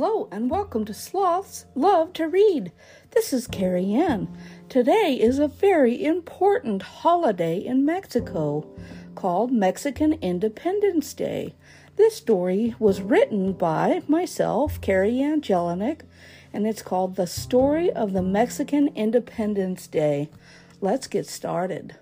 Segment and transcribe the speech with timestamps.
[0.00, 2.72] Hello and welcome to Sloths Love to Read.
[3.10, 4.28] This is KeriAnne.
[4.70, 8.66] Today is a very important holiday in Mexico
[9.14, 11.54] called Mexican Independence Day.
[11.96, 16.00] This story was written by myself, KeriAnne Jelinek,
[16.50, 20.30] and it's called The Story of the Mexican Independence Day.
[20.80, 21.94] Let's get started.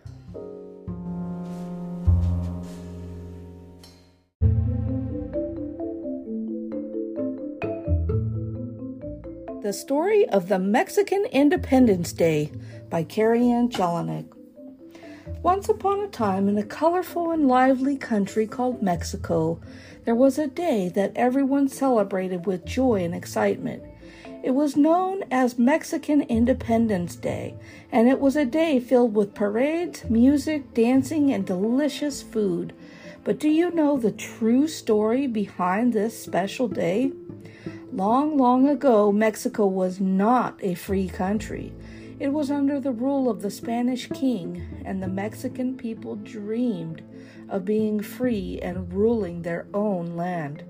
[9.60, 12.52] The Story of the Mexican Independence Day
[12.88, 14.26] by KeriAnne Jelinek.
[15.42, 19.60] Once upon a time, in a colorful and lively country called Mexico,
[20.04, 23.82] there was a day that everyone celebrated with joy and excitement.
[24.44, 27.56] It was known as Mexican Independence Day,
[27.90, 32.72] and it was a day filled with parades, music, dancing, and delicious food.
[33.24, 37.10] But do you know the true story behind this special day?
[37.92, 41.72] Long, long ago, Mexico was not a free country.
[42.20, 47.02] It was under the rule of the Spanish king, and the Mexican people dreamed
[47.48, 50.64] of being free and ruling their own land.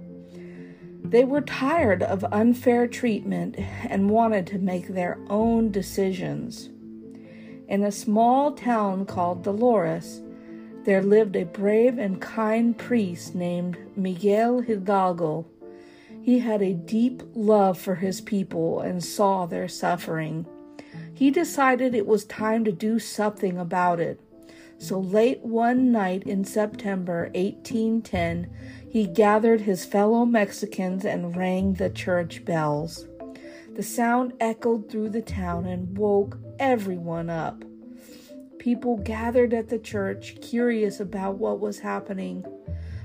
[1.03, 3.57] They were tired of unfair treatment
[3.89, 6.69] and wanted to make their own decisions.
[7.67, 10.23] In a small town called Dolores,
[10.85, 15.47] there lived a brave and kind priest named Miguel Hidalgo.
[16.23, 20.47] He had a deep love for his people and saw their suffering.
[21.15, 24.21] He decided it was time to do something about it.
[24.79, 28.49] So late one night in September 1810,
[28.89, 33.07] he gathered his fellow Mexicans and rang the church bells.
[33.75, 37.65] The sound echoed through the town and woke everyone up.
[38.59, 42.45] People gathered at the church, curious about what was happening.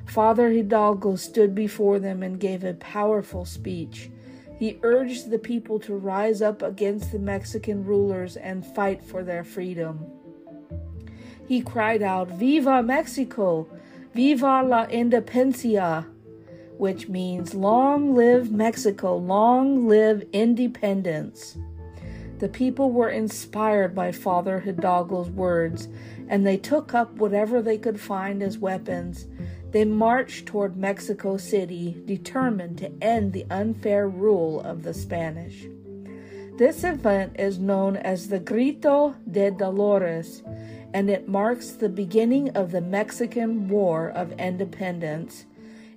[0.06, 4.10] Father Hidalgo stood before them and gave a powerful speech.
[4.58, 9.44] He urged the people to rise up against the Mexican rulers and fight for their
[9.44, 10.06] freedom.
[11.48, 13.68] He cried out, Viva Mexico!
[14.14, 16.06] Viva la Independencia!
[16.78, 19.18] Which means, Long live Mexico!
[19.18, 21.58] Long live independence!
[22.44, 25.88] The people were inspired by Father Hidalgo's words,
[26.28, 29.28] and they took up whatever they could find as weapons
[29.72, 35.68] they marched toward Mexico City, determined to end the unfair rule of the Spanish.
[36.58, 40.44] This event is known as the Grito de Dolores,
[40.94, 45.46] and it marks the beginning of the Mexican War of Independence.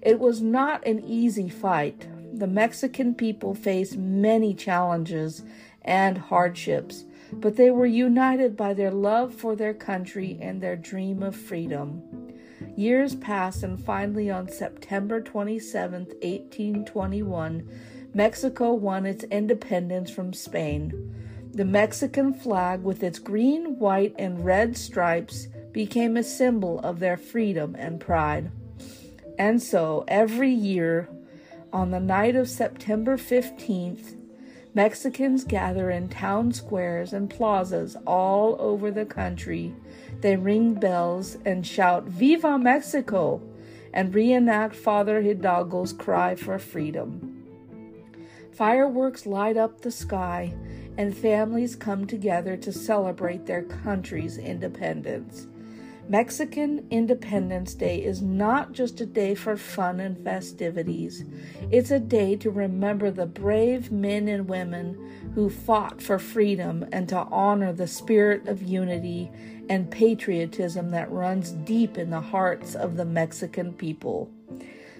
[0.00, 2.06] It was not an easy fight.
[2.32, 5.42] The Mexican people faced many challenges
[5.86, 11.22] and hardships, but they were united by their love for their country and their dream
[11.22, 12.02] of freedom.
[12.76, 17.68] Years passed, and finally, on September 27, 1821,
[18.14, 21.14] Mexico won its independence from Spain.
[21.52, 27.16] The Mexican flag, with its green, white, and red stripes, became a symbol of their
[27.16, 28.50] freedom and pride.
[29.38, 31.08] And so, every year,
[31.72, 34.15] on the night of September 15th,
[34.76, 39.74] Mexicans gather in town squares and plazas all over the country
[40.20, 43.40] they ring bells and shout, Viva Mexico!
[43.94, 47.42] and reenact Father Hidalgo's cry for freedom.
[48.52, 50.54] Fireworks light up the sky,
[50.98, 55.46] and families come together to celebrate their country's independence.
[56.08, 61.24] Mexican Independence Day is not just a day for fun and festivities.
[61.72, 67.08] It's a day to remember the brave men and women who fought for freedom and
[67.08, 69.32] to honor the spirit of unity
[69.68, 74.30] and patriotism that runs deep in the hearts of the Mexican people.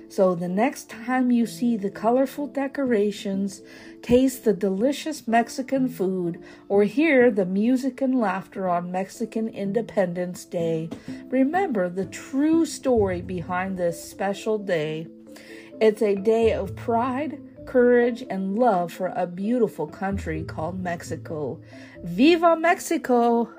[0.08, 3.62] So the next time you see the colorful decorations,
[4.02, 10.88] taste the delicious Mexican food, or hear the music and laughter on Mexican Independence Day,
[11.28, 15.08] remember the true story behind this special day.
[15.80, 21.60] It's a day of pride, courage, and love for a beautiful country called Mexico.
[22.04, 23.50] Viva Mexico!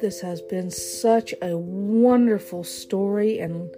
[0.00, 3.74] This has been such a wonderful story and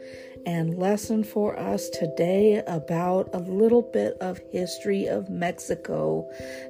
[0.46, 6.26] and lesson for us today about a little bit of history of Mexico.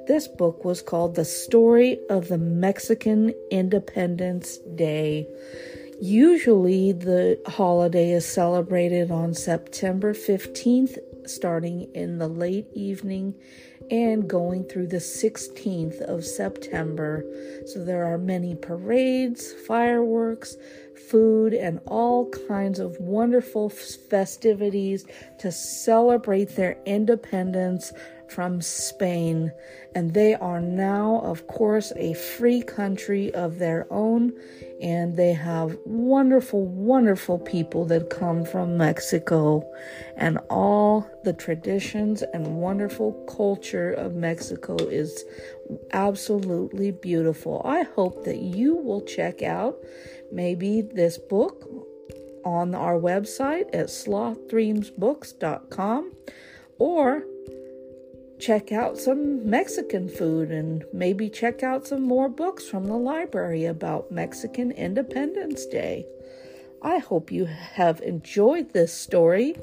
[0.09, 5.29] This book was called The Story of the Mexican Independence Day.
[6.01, 13.35] Usually the holiday is celebrated on September 15th starting in the late evening
[13.91, 17.25] and going through the 16th of September.
[17.67, 20.57] So there are many parades, fireworks,
[21.09, 25.05] food, and all kinds of wonderful festivities
[25.41, 27.93] to celebrate their independence
[28.31, 29.53] from Spain.
[29.95, 34.33] And they are now, of course, a free country of their own.
[34.81, 39.69] And they have wonderful, wonderful people that come from Mexico.
[40.17, 45.25] And all the traditions and wonderful culture of Mexico is
[45.93, 47.63] absolutely beautiful.
[47.65, 49.77] I hope that you will check out
[50.33, 51.69] maybe this book
[52.45, 56.13] on our website at slothdreamsbooks.com
[56.79, 57.25] or
[58.41, 63.67] check out some Mexican food and maybe check out some more books from the library
[63.67, 66.07] about Mexican Independence Day.
[66.83, 69.57] I hope you have enjoyed this story.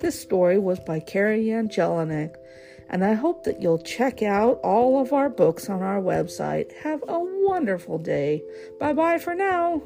[0.00, 2.34] This story was by KeriAnne Jelinek,
[2.90, 6.72] and I hope that you'll check out all of our books on our website.
[6.82, 8.42] Have a wonderful day.
[8.78, 9.82] Bye bye for now.